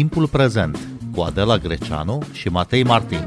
[0.00, 0.78] Timpul prezent
[1.14, 3.24] cu Adela Greceanu și Matei Martin.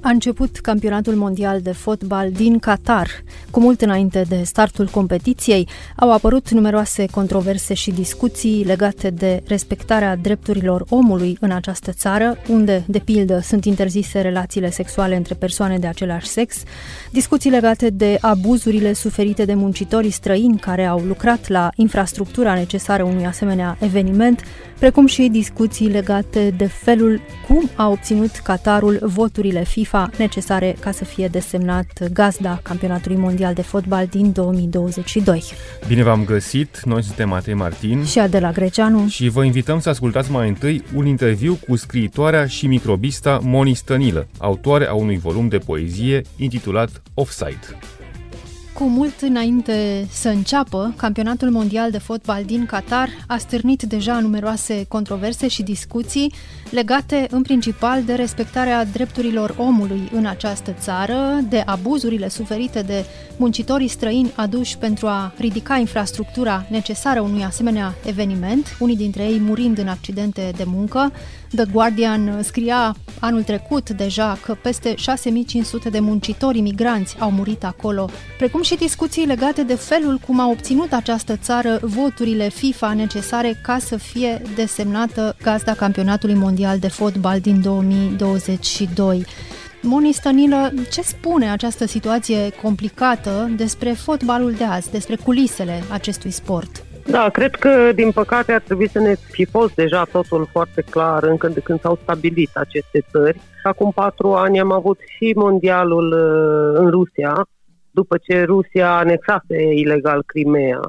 [0.00, 3.08] A început campionatul mondial de fotbal din Qatar.
[3.50, 10.16] Cu mult înainte de startul competiției, au apărut numeroase controverse și discuții legate de respectarea
[10.16, 15.86] drepturilor omului în această țară, unde, de pildă, sunt interzise relațiile sexuale între persoane de
[15.86, 16.62] același sex,
[17.12, 23.26] discuții legate de abuzurile suferite de muncitorii străini care au lucrat la infrastructura necesară unui
[23.26, 24.42] asemenea eveniment,
[24.78, 31.04] precum și discuții legate de felul cum a obținut Qatarul voturile FIFA necesare ca să
[31.04, 35.42] fie desemnat gazda campionatului mondial de fotbal din 2022.
[35.86, 40.30] Bine v-am găsit, noi suntem Matei Martin și Adela Greceanu și vă invităm să ascultați
[40.30, 45.58] mai întâi un interviu cu scriitoarea și microbista Moni Stănilă, autoare a unui volum de
[45.58, 47.78] poezie intitulat Offside.
[48.78, 54.84] Cu mult înainte să înceapă, campionatul mondial de fotbal din Qatar a stârnit deja numeroase
[54.88, 56.32] controverse și discuții
[56.70, 63.04] legate în principal de respectarea drepturilor omului în această țară, de abuzurile suferite de
[63.36, 69.78] muncitorii străini aduși pentru a ridica infrastructura necesară unui asemenea eveniment, unii dintre ei murind
[69.78, 71.12] în accidente de muncă.
[71.54, 78.08] The Guardian scria anul trecut deja că peste 6500 de muncitori imigranți au murit acolo,
[78.36, 83.78] precum și discuții legate de felul cum a obținut această țară voturile FIFA necesare ca
[83.78, 89.24] să fie desemnată gazda campionatului mondial de fotbal din 2022.
[89.82, 96.84] Moni Stănilă, ce spune această situație complicată despre fotbalul de azi, despre culisele acestui sport?
[97.06, 101.22] Da, cred că, din păcate, ar trebui să ne fi fost deja totul foarte clar
[101.22, 103.40] încă de când s-au stabilit aceste țări.
[103.62, 107.46] Acum patru ani am avut și mondialul uh, în Rusia,
[108.00, 110.80] după ce Rusia anexase ilegal Crimea.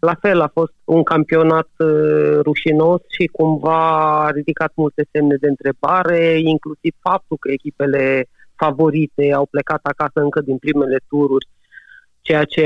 [0.00, 3.80] La fel a fost un campionat uh, rușinos și cumva
[4.24, 6.22] a ridicat multe semne de întrebare,
[6.54, 8.04] inclusiv faptul că echipele
[8.62, 11.46] favorite au plecat acasă încă din primele tururi
[12.28, 12.64] ceea ce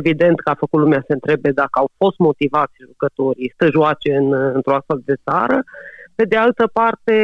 [0.00, 4.32] evident că a făcut lumea să întrebe dacă au fost motivați jucătorii să joace în,
[4.56, 5.58] într-o astfel de țară.
[6.14, 7.16] Pe de altă parte,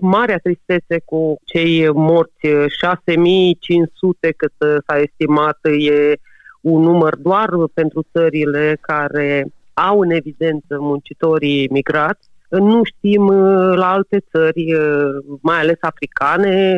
[0.00, 4.52] marea tristețe cu cei morți, 6500 cât
[4.86, 6.14] s-a estimat, e
[6.60, 12.28] un număr doar pentru țările care au în evidență muncitorii migrați.
[12.48, 13.30] Nu știm
[13.74, 14.64] la alte țări,
[15.40, 16.74] mai ales africane,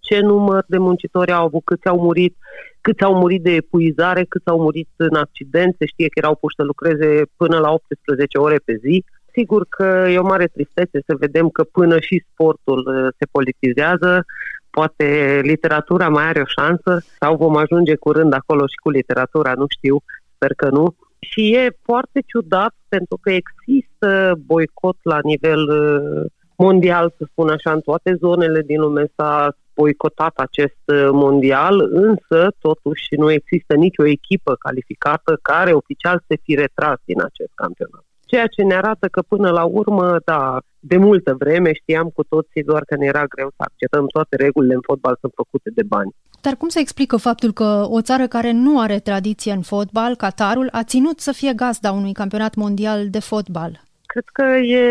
[0.00, 2.36] ce număr de muncitori au avut, câți au murit,
[2.80, 6.54] câți au murit de epuizare, câți au murit în accident, se știe că erau puși
[6.54, 9.04] să lucreze până la 18 ore pe zi.
[9.36, 14.24] Sigur că e o mare tristețe să vedem că până și sportul uh, se politizează,
[14.70, 19.66] poate literatura mai are o șansă sau vom ajunge curând acolo și cu literatura, nu
[19.68, 19.96] știu,
[20.34, 20.96] sper că nu.
[21.18, 26.24] Și e foarte ciudat pentru că există boicot la nivel uh,
[26.56, 32.48] mondial, să spun așa, în toate zonele din lume s-a boicotat acest uh, mondial, însă
[32.60, 38.04] totuși nu există nicio echipă calificată care oficial să fi retras din acest campionat.
[38.26, 42.62] Ceea ce ne arată că până la urmă, da, de multă vreme știam cu toții
[42.62, 46.14] doar că ne era greu să acceptăm toate regulile în fotbal sunt făcute de bani.
[46.40, 50.68] Dar cum se explică faptul că o țară care nu are tradiție în fotbal, Qatarul,
[50.72, 53.80] a ținut să fie gazda unui campionat mondial de fotbal?
[54.06, 54.84] Cred că e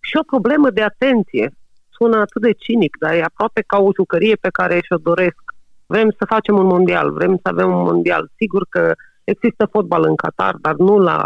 [0.00, 1.52] și o problemă de atenție
[1.88, 5.42] sună atât de cinic, dar e aproape ca o jucărie pe care și-o doresc.
[5.86, 8.30] Vrem să facem un mondial, vrem să avem un mondial.
[8.36, 8.94] Sigur că
[9.32, 11.18] există fotbal în Qatar, dar nu la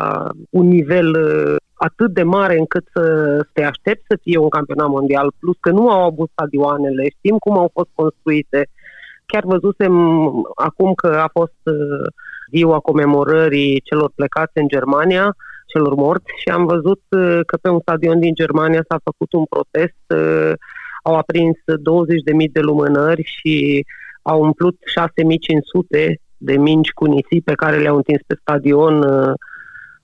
[0.51, 3.05] un nivel uh, atât de mare încât să
[3.53, 7.59] te aștepți să fie un campionat mondial, plus că nu au avut stadioanele, știm cum
[7.59, 8.69] au fost construite.
[9.27, 9.95] Chiar văzusem
[10.55, 12.07] acum că a fost uh,
[12.55, 15.37] ziua comemorării celor plecați în Germania,
[15.67, 19.45] celor morți și am văzut uh, că pe un stadion din Germania s-a făcut un
[19.45, 20.53] protest, uh,
[21.03, 23.85] au aprins 20.000 de lumânări și
[24.23, 24.77] au umplut
[25.95, 29.33] 6.500 de mingi cu nisip pe care le-au întins pe stadion, uh,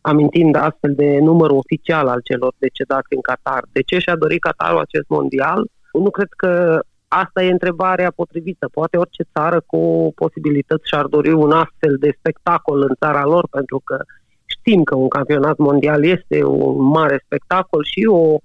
[0.00, 3.62] amintind astfel de numărul oficial al celor decedați în Qatar.
[3.72, 5.70] De ce și-a dorit Qatarul acest mondial?
[5.92, 8.68] Nu cred că asta e întrebarea potrivită.
[8.72, 13.80] Poate orice țară cu posibilități și-ar dori un astfel de spectacol în țara lor, pentru
[13.84, 13.96] că
[14.44, 18.38] știm că un campionat mondial este un mare spectacol și o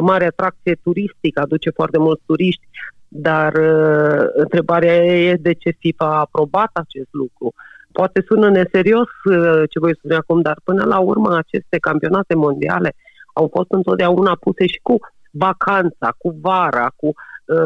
[0.00, 2.66] mare atracție turistică, aduce foarte mulți turiști,
[3.12, 7.54] dar uh, întrebarea e de ce FIFA a aprobat acest lucru.
[7.92, 12.94] Poate sună neserios uh, ce voi spune acum, dar până la urmă aceste campionate mondiale
[13.34, 14.98] au fost întotdeauna puse și cu
[15.30, 17.12] vacanța, cu vara, cu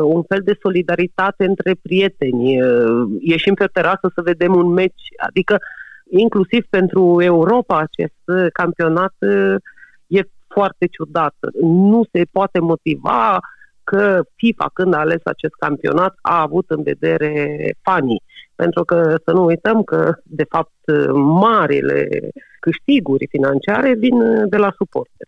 [0.03, 2.59] un fel de solidaritate între prieteni.
[3.21, 5.59] Ieșim pe terasă să vedem un meci, adică
[6.11, 9.15] inclusiv pentru Europa acest campionat
[10.07, 11.35] e foarte ciudat.
[11.61, 13.41] Nu se poate motiva
[13.85, 18.23] că FIFA, când a ales acest campionat, a avut în vedere fanii.
[18.55, 20.73] Pentru că să nu uităm că, de fapt,
[21.15, 22.09] marile
[22.61, 25.27] câștiguri financiare vin de la suporte.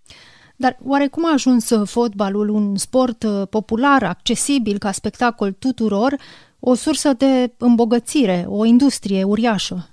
[0.57, 6.15] Dar oare cum a ajuns fotbalul, un sport popular, accesibil ca spectacol tuturor,
[6.61, 9.89] o sursă de îmbogățire, o industrie uriașă?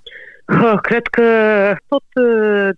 [0.82, 1.28] Cred că
[1.88, 2.04] tot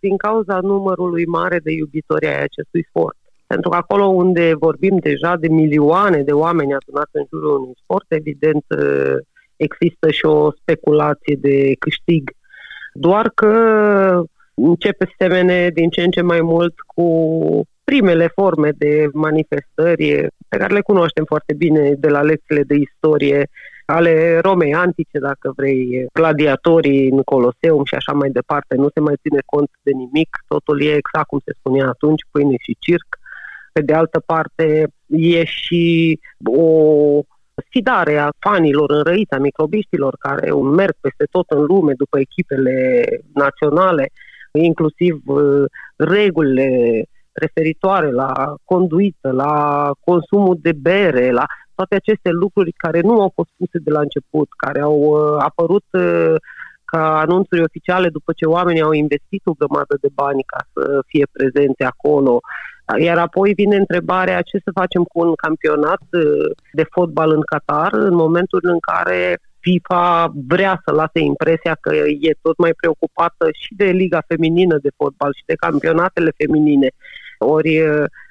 [0.00, 3.16] din cauza numărului mare de iubitori ai acestui sport.
[3.46, 8.04] Pentru că acolo unde vorbim deja de milioane de oameni adunați în jurul unui sport,
[8.08, 8.64] evident
[9.56, 12.30] există și o speculație de câștig.
[12.92, 13.52] Doar că
[14.54, 17.06] începe să semene din ce în ce mai mult cu
[17.84, 23.48] primele forme de manifestări pe care le cunoaștem foarte bine de la lecțiile de istorie
[23.86, 28.74] ale Romei antice, dacă vrei, gladiatorii în Coloseum și așa mai departe.
[28.76, 32.54] Nu se mai ține cont de nimic, totul e exact cum se spunea atunci, pâine
[32.58, 33.08] și circ.
[33.76, 37.20] Pe de altă parte, e și o
[37.68, 44.08] sfidare a fanilor înrăiți, a microbiștilor care merg peste tot în lume după echipele naționale,
[44.52, 45.64] inclusiv uh,
[45.96, 46.68] regulile
[47.32, 49.54] referitoare la conduită, la
[50.04, 51.44] consumul de bere, la
[51.74, 55.84] toate aceste lucruri care nu au fost puse de la început, care au uh, apărut
[55.92, 56.34] uh,
[56.84, 61.26] ca anunțuri oficiale după ce oamenii au investit o grămadă de bani ca să fie
[61.32, 62.40] prezente acolo.
[62.98, 67.92] Iar apoi vine întrebarea ce să facem cu un campionat uh, de fotbal în Qatar
[67.92, 73.74] în momentul în care FIFA vrea să lase impresia că e tot mai preocupată și
[73.76, 76.88] de Liga Feminină de fotbal și de campionatele feminine.
[77.38, 77.82] Ori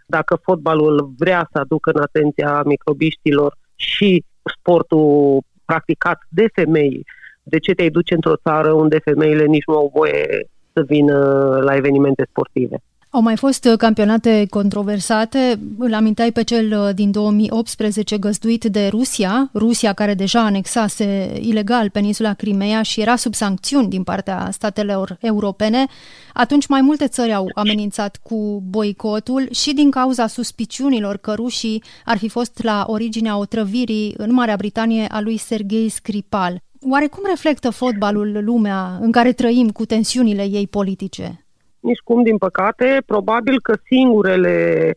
[0.05, 4.23] dacă fotbalul vrea să aducă în atenția microbiștilor și
[4.57, 7.05] sportul practicat de femei,
[7.43, 11.17] de ce te-ai duce într-o țară unde femeile nici nu au voie să vină
[11.63, 12.77] la evenimente sportive?
[13.15, 15.59] Au mai fost uh, campionate controversate.
[15.77, 21.89] Îl aminteai pe cel uh, din 2018 găzduit de Rusia, Rusia care deja anexase ilegal
[21.89, 25.85] peninsula Crimea și era sub sancțiuni din partea statelor europene.
[26.33, 32.17] Atunci mai multe țări au amenințat cu boicotul și din cauza suspiciunilor că rușii ar
[32.17, 36.63] fi fost la originea otrăvirii în Marea Britanie a lui Sergei Skripal.
[36.89, 41.44] Oare cum reflectă fotbalul lumea în care trăim cu tensiunile ei politice?
[41.85, 42.87] Nici cum, din păcate.
[43.05, 44.55] Probabil că singurele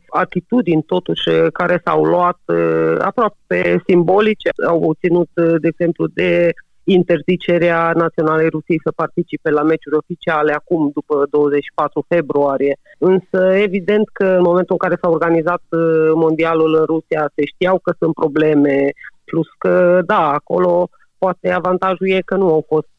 [0.09, 6.53] atitudini, totuși, care s-au luat uh, aproape simbolice, au ținut, uh, de exemplu, de
[6.85, 12.75] interzicerea Naționalei Rusiei să participe la meciuri oficiale acum, după 24 februarie.
[12.99, 17.79] Însă, evident că în momentul în care s-a organizat uh, mondialul în Rusia, se știau
[17.79, 18.77] că sunt probleme,
[19.25, 20.89] plus că, da, acolo
[21.19, 22.95] poate avantajul e că nu au fost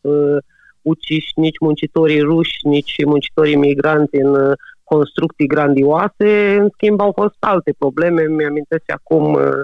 [0.81, 4.51] uciși nici muncitorii ruși, nici muncitorii migranți în uh,
[4.83, 8.21] construcții grandioase, în schimb au fost alte probleme.
[8.27, 9.61] Mi-amintesc acum uh,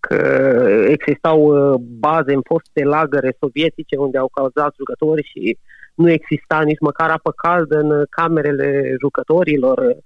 [0.00, 0.16] că
[0.88, 5.58] existau uh, baze în foste lagăre sovietice unde au cauzat jucători și
[5.94, 9.96] nu exista nici măcar apă caldă în camerele jucătorilor.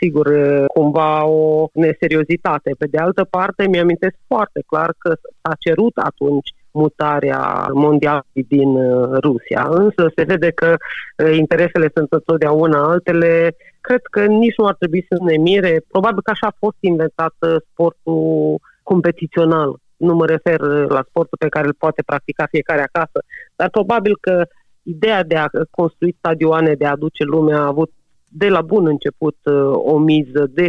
[0.00, 0.26] Sigur,
[0.66, 2.74] cumva o neseriozitate.
[2.78, 9.18] Pe de altă parte, mi-amintesc foarte clar că s-a cerut atunci mutarea mondială din uh,
[9.26, 9.66] Rusia.
[9.70, 13.56] Însă se vede că uh, interesele sunt întotdeauna altele.
[13.80, 15.84] Cred că nici nu ar trebui să ne mire.
[15.88, 19.70] Probabil că așa a fost inventat uh, sportul competițional.
[19.96, 20.60] Nu mă refer
[20.96, 23.18] la sportul pe care îl poate practica fiecare acasă,
[23.56, 24.44] dar probabil că
[24.82, 27.90] ideea de a construi stadioane, de a aduce lumea a avut
[28.28, 29.36] de la bun început
[29.72, 30.66] o miză de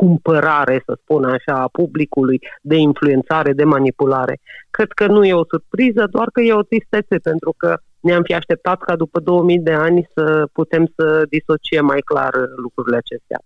[0.00, 4.40] cumpărare, să spun așa, a publicului, de influențare, de manipulare.
[4.70, 8.34] Cred că nu e o surpriză, doar că e o tristețe, pentru că ne-am fi
[8.34, 13.38] așteptat ca după 2000 de ani să putem să disociem mai clar lucrurile acestea.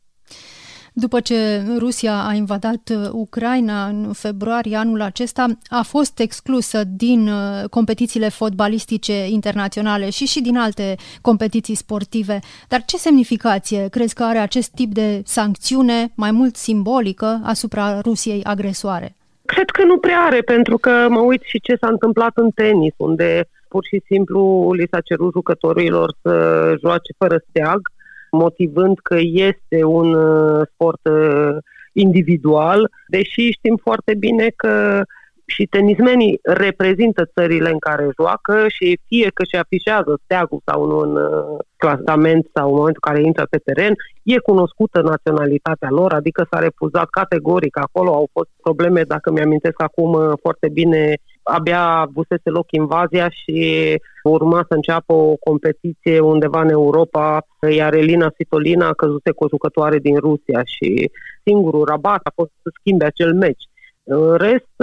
[0.94, 7.28] După ce Rusia a invadat uh, Ucraina în februarie anul acesta, a fost exclusă din
[7.28, 12.38] uh, competițiile fotbalistice internaționale și și din alte competiții sportive.
[12.68, 18.44] Dar ce semnificație crezi că are acest tip de sancțiune mai mult simbolică asupra Rusiei
[18.44, 19.14] agresoare?
[19.44, 22.94] Cred că nu prea are, pentru că mă uit și ce s-a întâmplat în tenis,
[22.96, 26.32] unde pur și simplu li s-a cerut jucătorilor să
[26.80, 27.80] joace fără steag,
[28.32, 31.56] motivând că este un uh, sport uh,
[31.92, 35.02] individual, deși știm foarte bine că
[35.44, 40.98] și tenismenii reprezintă țările în care joacă și fie că și afișează steagul sau nu
[40.98, 46.12] în uh, clasament sau în momentul în care intră pe teren, e cunoscută naționalitatea lor,
[46.12, 47.78] adică s-a refuzat categoric.
[47.78, 53.58] Acolo au fost probleme, dacă mi-amintesc acum uh, foarte bine, abia avusese loc invazia și
[54.22, 59.98] urma să înceapă o competiție undeva în Europa, iar Elina Svitolina căzuse cu o jucătoare
[59.98, 61.10] din Rusia și
[61.44, 63.62] singurul rabat a fost să schimbe acel meci.
[64.04, 64.74] În rest,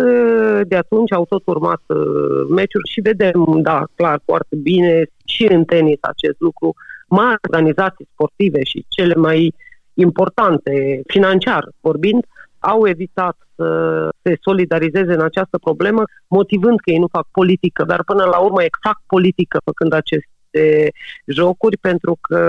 [0.68, 5.64] de atunci au tot urmat uh, meciuri și vedem, da, clar, foarte bine și în
[5.64, 6.74] tenis acest lucru.
[7.08, 9.54] Mari organizații sportive și cele mai
[9.94, 12.26] importante, financiar vorbind,
[12.60, 18.04] au evitat să se solidarizeze în această problemă, motivând că ei nu fac politică, dar
[18.04, 20.92] până la urmă exact politică făcând aceste
[21.26, 22.42] jocuri, pentru că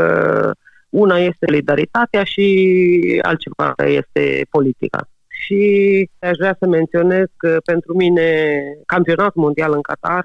[0.88, 5.08] una este solidaritatea și altceva este politica.
[5.44, 5.60] Și
[6.18, 8.28] aș vrea să menționez că pentru mine
[8.86, 10.24] campionatul mondial în Qatar,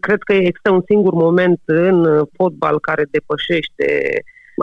[0.00, 3.86] cred că există un singur moment în fotbal care depășește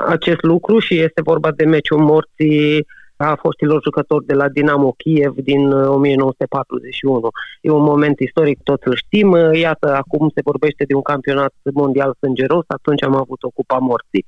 [0.08, 2.86] acest lucru și este vorba de meciul morții
[3.22, 7.16] a foștilor jucători de la Dinamo Kiev din 1941.
[7.16, 7.32] Uh,
[7.62, 9.32] e un moment istoric, toți îl știm.
[9.32, 13.78] Uh, iată, acum se vorbește de un campionat mondial sângeros, atunci am avut o cupa
[13.78, 14.26] morții.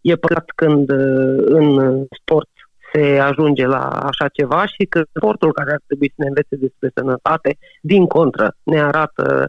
[0.00, 2.48] E păcat când uh, în sport
[2.94, 6.90] se ajunge la așa ceva și că sportul care ar trebui să ne învețe despre
[6.94, 9.46] sănătate, din contră, ne arată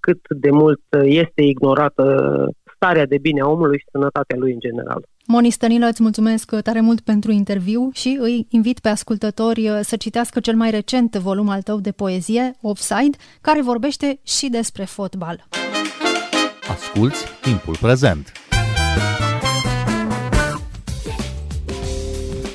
[0.00, 2.04] cât de mult este ignorată
[2.74, 5.06] starea de bine a omului și sănătatea lui în general.
[5.26, 9.96] Moni Stănilă, îți mulțumesc tare mult pentru interviu și îi invit pe ascultători uh, să
[9.96, 15.46] citească cel mai recent volum al tău de poezie, Offside, care vorbește și despre fotbal.
[16.68, 18.45] Asculți timpul prezent!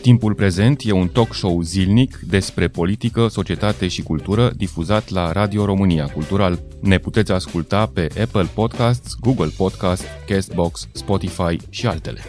[0.01, 5.65] Timpul prezent e un talk show zilnic despre politică, societate și cultură difuzat la Radio
[5.65, 6.59] România Cultural.
[6.79, 12.19] Ne puteți asculta pe Apple Podcasts, Google Podcasts, Castbox, Spotify și altele.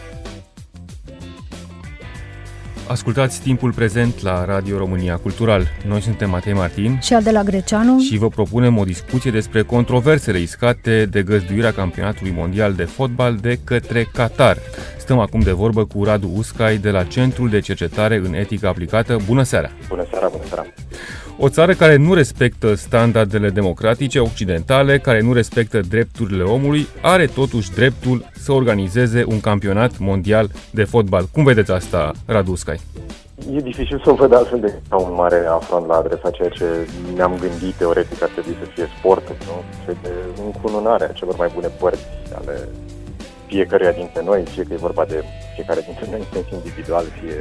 [2.87, 5.67] Ascultați timpul prezent la Radio România Cultural.
[5.87, 11.05] Noi suntem Matei Martin și Adela Greceanu și vă propunem o discuție despre controversele iscate
[11.05, 14.57] de găzduirea campionatului mondial de fotbal de către Qatar.
[15.03, 19.17] Stăm acum de vorbă cu Radu Uscai de la Centrul de Cercetare în Etică Aplicată.
[19.27, 19.69] Bună seara!
[19.87, 20.65] Bună seara, bună seara!
[21.37, 27.71] O țară care nu respectă standardele democratice occidentale, care nu respectă drepturile omului, are totuși
[27.71, 31.25] dreptul să organizeze un campionat mondial de fotbal.
[31.31, 32.79] Cum vedeți asta, Raduscai?
[33.53, 36.65] E dificil să o văd altfel de ca un mare afront la adresa ceea ce
[37.15, 39.63] ne-am gândit teoretic ar trebui să fie sportul, nu?
[39.85, 40.11] Ce de
[40.45, 42.05] încununare a celor mai bune părți
[42.39, 42.67] ale
[43.53, 45.23] fiecăruia dintre noi, fie că e vorba de
[45.55, 47.37] fiecare dintre noi în sens individual, fie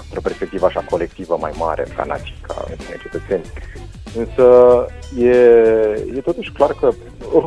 [0.00, 2.54] într-o perspectivă așa colectivă mai mare, ca nație, ca
[3.02, 3.46] cetățeni.
[4.20, 4.46] Însă
[5.18, 5.36] e,
[6.16, 6.88] e totuși clar că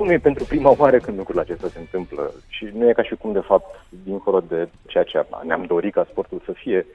[0.05, 3.15] nu e pentru prima oară când lucrul acesta se întâmplă și nu e ca și
[3.15, 3.69] cum, de fapt,
[4.03, 6.85] dincolo de ceea ce ne-am dorit ca sportul să fie,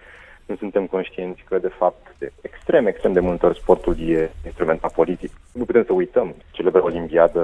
[0.46, 4.92] nu suntem conștienți că, de fapt, de extrem, extrem de multe ori sportul e instrumentat
[4.92, 5.30] politic.
[5.52, 7.40] Nu putem să uităm celebra olimpiadă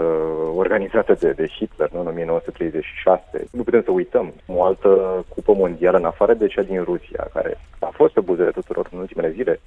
[0.54, 3.48] organizată de, de Hitler nu, în 1936.
[3.52, 7.58] Nu putem să uităm o altă cupă mondială în afară de cea din Rusia, care
[7.78, 9.60] a fost pe buzele tuturor în ultimele zile,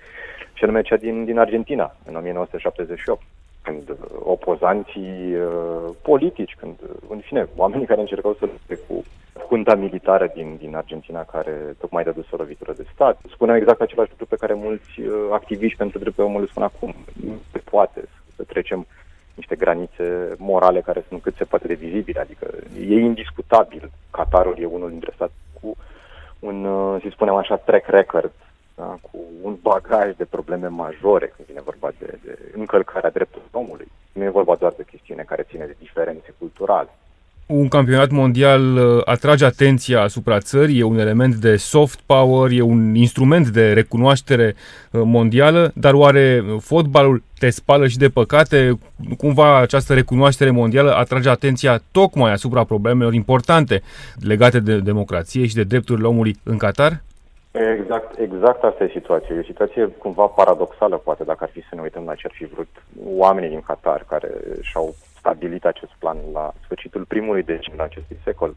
[0.53, 3.21] și anume cea din, din Argentina, în 1978
[3.63, 6.75] când opozanții uh, politici, când,
[7.09, 8.92] în fine, oamenii care încercau să lupte cu
[9.53, 13.19] junta militară din, din Argentina care tocmai dăduse o lovitură de stat.
[13.33, 16.95] Spuneau exact același lucru pe care mulți uh, activiști pentru drepturile omului spun acum.
[17.25, 18.01] Nu se poate
[18.35, 18.85] să trecem
[19.33, 22.47] niște granițe morale care sunt cât se poate de vizibile, adică
[22.79, 23.91] e indiscutabil.
[24.11, 25.75] Qatarul e unul dintre state cu
[26.39, 28.31] un, uh, să spunem așa, track record
[28.75, 28.97] da?
[29.01, 33.87] cu un bagaj de probleme majore când vine vorba de, de încălcarea drepturilor omului.
[34.11, 36.89] Nu e vorba doar de chestiune care ține de diferențe culturale
[37.45, 42.61] un campionat mondial uh, atrage atenția asupra țării, e un element de soft power, e
[42.61, 48.77] un instrument de recunoaștere uh, mondială, dar oare fotbalul te spală și de păcate?
[49.17, 53.81] Cumva această recunoaștere mondială atrage atenția tocmai asupra problemelor importante
[54.19, 57.01] legate de democrație și de drepturile omului în Qatar?
[57.79, 59.35] Exact, exact asta e situația.
[59.35, 62.33] E o situație cumva paradoxală, poate, dacă ar fi să ne uităm la ce ar
[62.35, 62.69] fi vrut
[63.05, 64.29] oamenii din Qatar, care
[64.61, 68.55] și-au stabilit acest plan la sfârșitul primului deceniu acestui secol.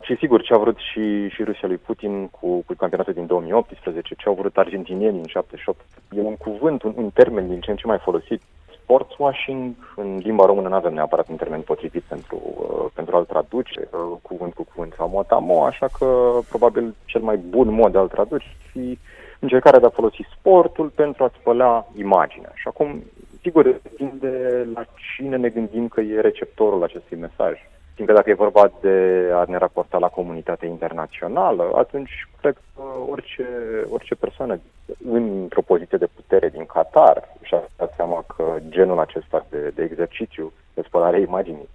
[0.00, 4.14] Și sigur, ce a vrut și, și Rusia lui Putin cu, cu campionatul din 2018,
[4.14, 5.80] ce au vrut argentinienii în 78,
[6.16, 8.42] e un cuvânt, un, un termen din ce în ce mai folosit.
[8.82, 13.88] Sportswashing, în limba română nu avem neapărat un termen potrivit pentru, uh, pentru a-l traduce,
[13.90, 18.08] uh, cuvânt cu cuvânt sau motamo, așa că probabil cel mai bun mod de a-l
[18.08, 18.98] traduce fi
[19.38, 22.52] încercarea de a folosi sportul pentru a spăla imaginea.
[22.54, 23.02] Și acum
[23.42, 27.58] sigur, depinde la cine ne gândim că e receptorul acestui mesaj.
[27.94, 33.46] Fiindcă dacă e vorba de a ne raporta la comunitatea internațională, atunci cred că orice,
[33.90, 34.60] orice persoană
[35.10, 40.52] într-o poziție de putere din Qatar și-a dat seama că genul acesta de, de exercițiu,
[40.74, 41.68] de spălare imaginii,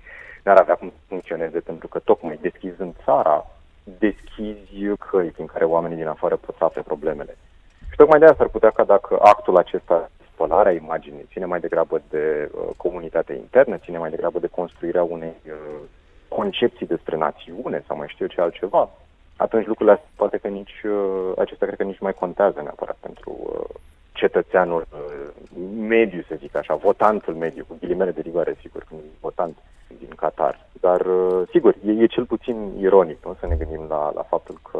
[0.43, 3.45] n-ar avea cum să funcționeze, pentru că tocmai deschizând țara,
[3.83, 7.37] deschizi căi prin care oamenii din afară pot să afle problemele.
[7.89, 12.01] Și tocmai de asta ar putea ca dacă actul acesta spălarea imaginii ține mai degrabă
[12.09, 15.79] de uh, comunitatea internă, ține mai degrabă de construirea unei uh,
[16.27, 18.89] concepții despre națiune sau mai știu ce altceva,
[19.35, 23.37] atunci lucrurile astea poate că nici, uh, acestea cred că nici mai contează neapărat pentru
[23.39, 23.75] uh,
[24.11, 25.27] cetățeanul uh,
[25.77, 29.57] mediu, să zic așa, votantul mediu, cu ghilimele de rigoare, sigur, când votant
[29.99, 30.67] din Qatar.
[30.79, 33.35] Dar, uh, sigur, e, e cel puțin ironic, nu?
[33.39, 34.79] Să ne gândim la, la faptul că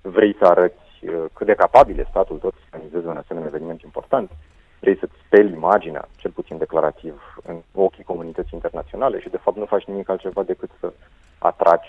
[0.00, 3.82] vrei să arăți uh, cât de capabil e statul tot să organizeze un asemenea eveniment
[3.82, 4.30] important,
[4.80, 9.64] vrei să-ți speli imaginea, cel puțin declarativ, în ochii comunității internaționale și de fapt nu
[9.64, 10.92] faci nimic altceva decât să
[11.38, 11.88] atragi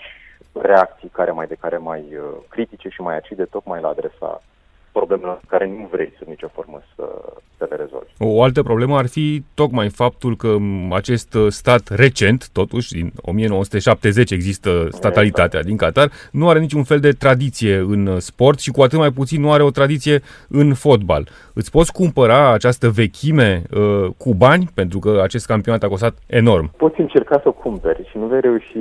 [0.52, 4.42] reacții care mai de care mai uh, critice și mai acide tocmai la adresa
[4.92, 7.04] problemelor care nu vrei sub nicio formă să,
[7.56, 8.10] să le rezolvi.
[8.18, 10.56] O altă problemă ar fi tocmai faptul că
[10.90, 17.12] acest stat recent, totuși, din 1970 există statalitatea din Qatar, nu are niciun fel de
[17.12, 21.28] tradiție în sport și cu atât mai puțin nu are o tradiție în fotbal.
[21.54, 26.70] Îți poți cumpăra această vechime uh, cu bani, pentru că acest campionat a costat enorm?
[26.76, 28.76] Poți încerca să o cumperi și nu vei reuși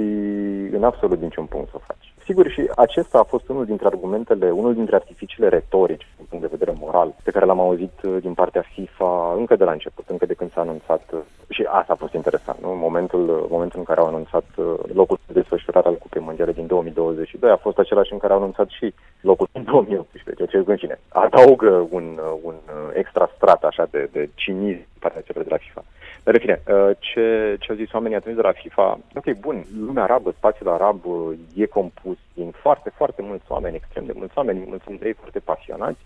[0.72, 2.09] în absolut niciun punct să o faci.
[2.30, 6.56] Sigur, și acesta a fost unul dintre argumentele, unul dintre artificiile retorice, din punct de
[6.58, 10.26] vedere moral, pe care l-am auzit uh, din partea FIFA încă de la început, încă
[10.26, 11.20] de când s-a anunțat, uh,
[11.50, 12.76] și asta a fost interesant, nu?
[12.76, 14.46] Momentul, uh, momentul în care au anunțat
[14.94, 18.70] locul de desfășurare al Cupei Mondiale din 2022 a fost același în care au anunțat
[18.70, 22.56] și locul din 2018, ce în fine, adaugă un, un
[22.94, 25.84] extra strat așa de, de cinism partea celor de la FIFA.
[26.24, 29.66] Dar, în fine, uh, ce, ce au zis oamenii atunci de la FIFA, ok, bun,
[29.80, 34.38] lumea arabă, spațiul arab uh, e compus din foarte, foarte mulți oameni, extrem de mulți
[34.38, 36.00] oameni, mulți dintre ei foarte pasionați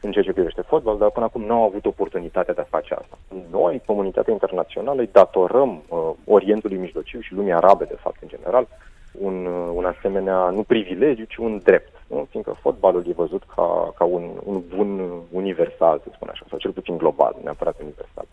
[0.00, 2.94] în ceea ce privește fotbal, dar până acum nu au avut oportunitatea de a face
[2.94, 3.18] asta.
[3.50, 8.68] Noi, comunitatea internațională, îi datorăm uh, Orientului Mijlociu și lumii arabe, de fapt, în general,
[9.12, 12.02] un, uh, un asemenea, nu privilegiu, ci un drept.
[12.06, 12.26] Nu?
[12.30, 16.70] Fiindcă fotbalul e văzut ca, ca un, un bun universal, să spun așa, sau cel
[16.70, 18.24] puțin global, neapărat universal.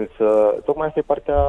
[0.00, 0.26] Însă,
[0.64, 1.40] tocmai asta e partea,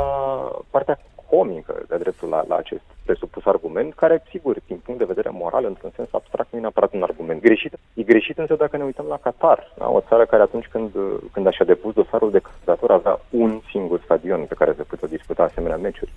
[0.70, 5.30] partea comică de dreptul la, la acest presupus argument, care, sigur, din punct de vedere
[5.30, 7.74] moral, într-un sens abstract, nu e neapărat un argument greșit.
[7.94, 9.90] E greșit însă dacă ne uităm la Qatar, da?
[9.90, 10.92] o țară care atunci când,
[11.32, 15.44] când așa depus dosarul de candidatură avea un singur stadion pe care se putea disputa
[15.44, 16.14] asemenea meciuri,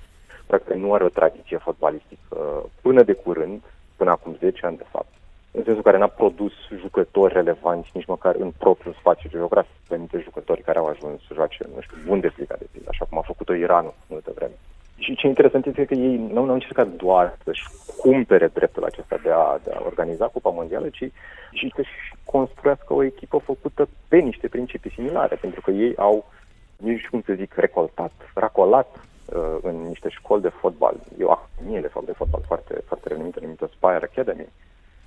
[0.47, 2.37] care nu are o tradiție fotbalistică
[2.83, 3.63] până de curând,
[3.97, 5.20] până acum 10 ani de fapt
[5.51, 10.63] în sensul care n-a produs jucători relevanți nici măcar în propriul spațiu geografic, multe jucători
[10.63, 13.95] care au ajuns să joace, nu știu, Bundesliga de pildă, așa cum a făcut-o Iranul
[14.09, 14.53] multă vreme.
[14.99, 17.65] Și ce interesant este că ei nu au încercat doar să-și
[17.97, 21.11] cumpere dreptul acesta de a, de a organiza Cupa Mondială, ci
[21.53, 26.31] și să-și construiască o echipă făcută pe niște principii similare, pentru că ei au,
[26.77, 31.81] nici cum să zic, recoltat, racolat uh, în niște școli de fotbal, e o academie
[31.81, 34.49] de fapt de fotbal foarte, foarte renumită, numită Spire Academy,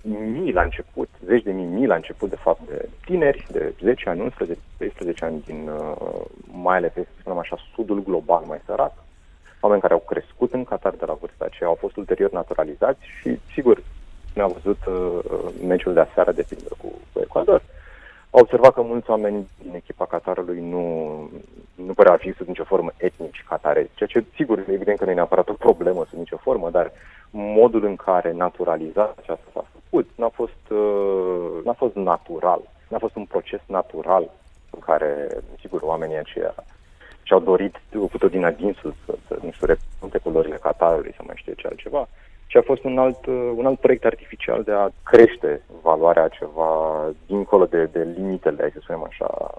[0.10, 4.10] mii la început, zeci de mii, mii la început, de fapt, de tineri de 10
[4.10, 6.22] ani, 11, 13 ani din, uh,
[6.64, 8.94] mai ales, să spunem așa, sudul global mai sărac,
[9.60, 13.40] oameni care au crescut în Qatar de la vârsta aceea, au fost ulterior naturalizați și,
[13.54, 13.84] sigur,
[14.34, 15.20] ne-au văzut uh,
[15.68, 17.62] meciul de aseară de pildă cu, cu Ecuador.
[18.30, 20.86] Au observat că mulți oameni din echipa Qatarului nu,
[21.76, 25.14] nu părea fi sub nicio formă etnici qatarezi, ceea ce, sigur, evident că nu e
[25.14, 26.92] neapărat o problemă sub nicio formă, dar
[27.30, 29.83] modul în care naturalizat aceasta s-a făcut
[30.16, 34.30] n-a fost, uh, n-a fost natural, n-a fost un proces natural
[34.70, 35.28] în care,
[35.60, 36.56] sigur, oamenii aceia
[37.24, 41.36] și-au dorit cu tot din adinsul să, să nu știu, reprezinte culorile Qatarului, să mai
[41.38, 42.08] știe ce altceva,
[42.48, 46.72] și a fost un alt, uh, un alt proiect artificial de a crește valoarea ceva
[47.26, 49.52] dincolo de, de limitele, hai să spunem așa,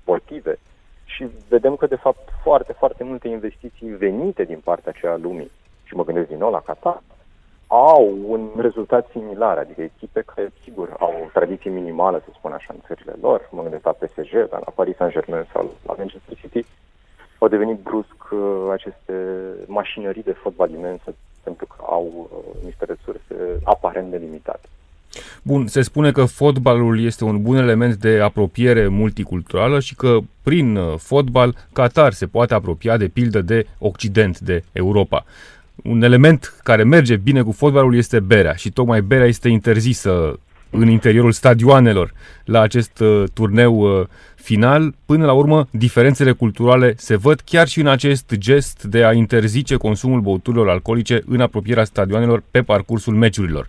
[0.00, 0.58] sportive.
[1.04, 5.50] Și vedem că, de fapt, foarte, foarte multe investiții venite din partea aceea lumii,
[5.84, 7.02] și mă gândesc din nou la Qatar,
[7.74, 12.70] au un rezultat similar, adică echipe care, sigur, au o tradiție minimală, să spun așa,
[12.72, 16.64] în țările lor, mă gândesc la PSG, la Paris Saint-Germain sau la Manchester City,
[17.38, 18.38] au devenit brusc uh,
[18.72, 19.14] aceste
[19.66, 24.68] mașinării de fotbal imense pentru că au uh, niște resurse aparent delimitate.
[25.42, 30.76] Bun, se spune că fotbalul este un bun element de apropiere multiculturală și că prin
[30.76, 35.24] uh, fotbal Qatar se poate apropia de pildă de Occident, de Europa
[35.82, 40.38] un element care merge bine cu fotbalul este berea și tocmai berea este interzisă
[40.70, 42.12] în interiorul stadioanelor
[42.44, 44.94] la acest uh, turneu uh, final.
[45.06, 49.76] Până la urmă, diferențele culturale se văd chiar și în acest gest de a interzice
[49.76, 53.68] consumul băuturilor alcoolice în apropierea stadioanelor pe parcursul meciurilor.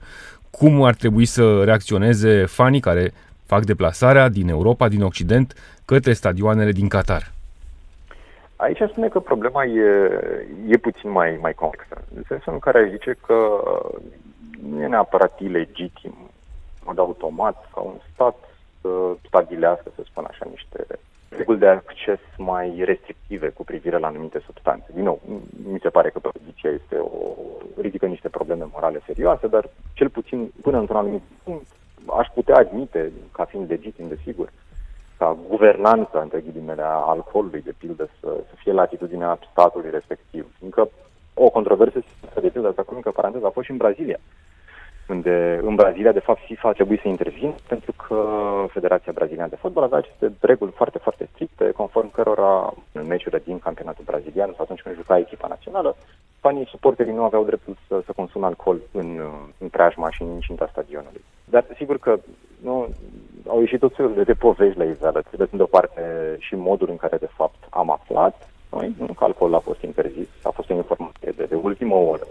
[0.50, 3.14] Cum ar trebui să reacționeze fanii care
[3.46, 5.54] fac deplasarea din Europa, din Occident,
[5.86, 7.33] către stadioanele din Qatar?
[8.64, 9.90] Aici spune că problema e,
[10.68, 13.64] e puțin mai, mai complexă, în sensul în care aș zice că
[14.70, 18.36] nu e neapărat ilegitim, în mod automat, sau un stat
[18.82, 18.90] să
[19.28, 20.86] stabilească, să spun așa, niște
[21.30, 24.86] reguli de acces mai restrictive cu privire la anumite substanțe.
[24.94, 25.22] Din nou,
[25.72, 27.36] mi se pare că poziția este o,
[27.82, 31.66] ridică niște probleme morale serioase, dar cel puțin până într-un anumit punct
[32.06, 34.52] aș putea admite, ca fiind legitim, desigur,
[35.24, 40.46] ca guvernanța, între ghilimele, a alcoolului, de pildă, să, să fie la atitudinea statului respectiv.
[40.62, 40.90] Încă
[41.34, 42.00] o controversă,
[42.42, 44.20] de pildă, asta cu mică paranteză, a fost și în Brazilia
[45.08, 48.18] unde în Brazilia, de fapt, FIFA a trebuit să intervină pentru că
[48.68, 53.60] Federația Braziliană de Fotbal avea aceste reguli foarte, foarte stricte, conform cărora în meciurile din
[53.60, 55.96] campionatul brazilian sau atunci când juca echipa națională,
[56.46, 59.10] fanii suporterii nu aveau dreptul să, să consume alcool în,
[59.58, 61.24] în preajma și în incinta stadionului.
[61.46, 62.20] Dar sigur că
[62.68, 62.88] nu,
[63.48, 66.02] au ieșit tot felul de, de povești la iveală, trebuie de o parte
[66.40, 70.30] și modul în care de fapt am aflat noi, nu că alcoolul a fost interzis,
[70.44, 72.28] a fost o informație de, de ultimă oră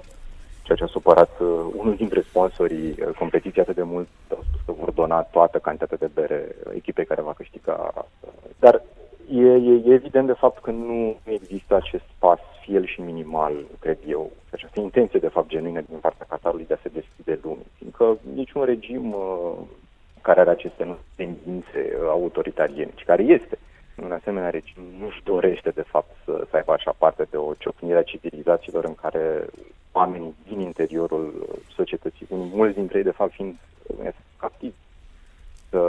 [0.62, 4.60] ceea ce a supărat uh, unul dintre sponsorii uh, competiției atât de mult, au spus
[4.66, 7.92] că vor dona toată cantitatea de bere echipei care va câștiga.
[7.96, 8.02] Uh,
[8.58, 8.82] dar
[9.32, 13.52] e, e, e evident de fapt că nu există acest pas, fie el și minimal,
[13.80, 17.66] cred eu, această intenție de fapt genuină din partea Qatarului de a se deschide lumii,
[17.76, 19.52] fiindcă niciun regim uh,
[20.20, 23.58] care are aceste tendințe autoritariene, ci care este
[23.96, 27.98] un asemenea regim nu-și dorește, de fapt, să, să aibă așa parte de o ciocnire
[27.98, 29.46] a civilizațiilor în care
[29.92, 33.54] oamenii din interiorul societății, mulți dintre ei, de fapt, fiind
[34.36, 34.74] captivi,
[35.72, 35.80] să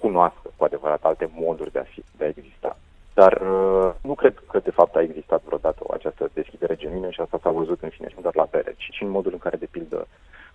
[0.00, 2.76] cunoască cu adevărat alte moduri de a, fi, de a exista.
[3.14, 7.20] Dar uh, nu cred că, de fapt, a existat vreodată o această deschidere genuină și
[7.20, 9.38] asta s-a văzut, în fine, și nu doar la bere, ci și în modul în
[9.38, 10.06] care, de pildă,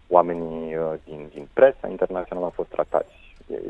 [0.07, 3.13] oamenii uh, din, din presa internațională au fost tratați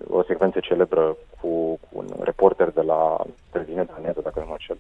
[0.10, 4.78] o secvență celebră cu, cu un reporter de la televiziune daneză, dacă nu mă înșel.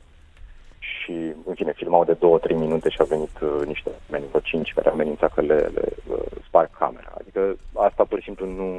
[1.01, 1.13] Și,
[1.45, 4.73] în fine, filmau de două, trei minute și au venit uh, niște oameni, vreo cinci,
[4.73, 7.11] care au amenințat că le, le uh, sparg camera.
[7.19, 8.69] Adică asta pur și simplu nu,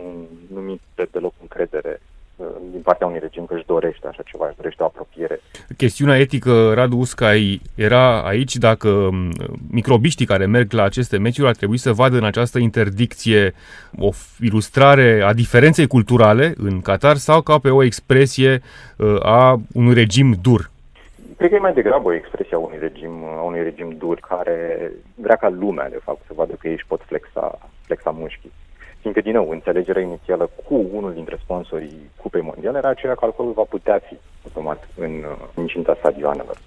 [0.55, 2.01] nu mi de deloc încredere
[2.71, 5.41] din partea unui regim că își dorește așa ceva, își dorește o apropiere.
[5.77, 9.11] Chestiunea etică, Radu Uscai, era aici dacă
[9.71, 13.55] microbiștii care merg la aceste meciuri ar trebui să vadă în această interdicție
[13.99, 18.63] o ilustrare a diferenței culturale în Qatar sau ca pe o expresie
[18.97, 20.72] uh, a unui regim dur?
[21.43, 24.91] Cred că e mai degrabă o expresie a unui regim, a unui regim dur care
[25.15, 28.53] vrea ca lumea, de fapt, să vadă că ei își pot flexa, flexa mușchii
[29.01, 33.53] fiindcă, din nou, înțelegerea inițială cu unul dintre sponsorii Cupei Mondiale era aceea că alcoolul
[33.53, 36.59] va putea fi automat în uh, incinta stadioanelor.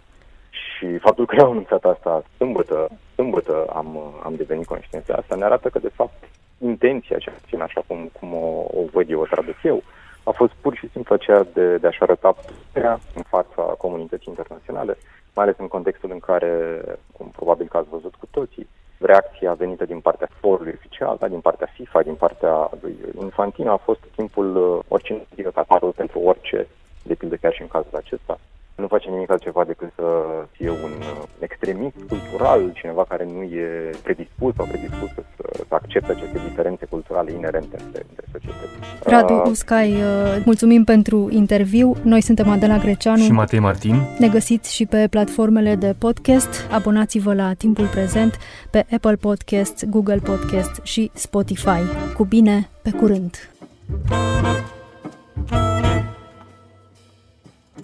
[0.50, 5.36] Și faptul că au anunțat asta sâmbătă, sâmbătă am, uh, am devenit conștient de asta,
[5.36, 6.24] ne arată că, de fapt,
[6.58, 9.84] intenția, cea puțin așa cum, cum o, o văd eu, o traduc eu,
[10.30, 14.98] a fost pur și simplu aceea de, de a-și arăta puterea în fața comunității internaționale,
[15.34, 16.82] mai ales în contextul în care,
[17.18, 18.68] cum probabil că ați văzut cu toții,
[19.00, 23.86] reacția venită din partea forului oficial, da, din partea FIFA, din partea lui Infantino a
[23.90, 26.68] fost timpul uh, oricine Qatarul pentru orice,
[27.04, 28.40] de pildă chiar și în cazul acesta,
[28.76, 30.04] nu face nimic altceva decât să
[30.52, 36.12] fie un uh, extremist cultural, cineva care nu e predispus sau predispus să, să accepte
[36.12, 39.04] aceste diferențe culturale inerente între, între societăți.
[39.04, 41.96] Radu uh, Uscai, uh, mulțumim pentru interviu.
[42.02, 43.96] Noi suntem Adela Greceanu și Matei Martin.
[44.20, 46.72] Ne găsiți și pe platformele de podcast.
[46.72, 48.38] Abonați-vă la Timpul Prezent
[48.70, 51.82] pe Apple Podcast, Google Podcast și Spotify.
[52.16, 53.50] Cu bine, pe curând!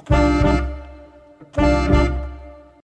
[0.08, 0.71] Thank you.
[1.54, 2.21] Thank you.